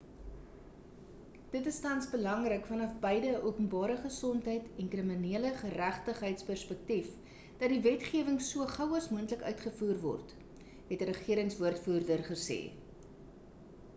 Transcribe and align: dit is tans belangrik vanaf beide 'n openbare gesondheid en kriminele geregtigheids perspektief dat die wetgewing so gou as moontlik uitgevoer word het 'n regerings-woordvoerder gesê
dit 1.55 1.67
is 1.71 1.79
tans 1.81 2.05
belangrik 2.13 2.63
vanaf 2.69 2.93
beide 3.03 3.27
'n 3.33 3.43
openbare 3.49 3.97
gesondheid 4.05 4.65
en 4.83 4.89
kriminele 4.95 5.51
geregtigheids 5.59 6.43
perspektief 6.47 7.11
dat 7.61 7.75
die 7.75 7.85
wetgewing 7.89 8.41
so 8.47 8.67
gou 8.77 8.89
as 9.01 9.09
moontlik 9.17 9.45
uitgevoer 9.51 9.95
word 10.07 10.33
het 10.65 11.05
'n 11.07 11.11
regerings-woordvoerder 11.11 12.27
gesê 12.33 12.59